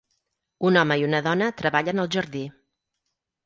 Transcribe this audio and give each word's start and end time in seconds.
Un 0.69 0.79
home 0.83 0.97
i 1.03 1.05
una 1.11 1.21
dona 1.29 1.51
treballen 1.61 2.05
al 2.07 2.13
jardí. 2.19 2.45